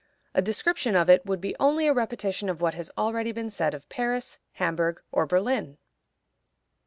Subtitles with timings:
[0.33, 3.75] A description of it would be only a repetition of what has already been said
[3.75, 5.77] of Paris, Hamburg, or Berlin.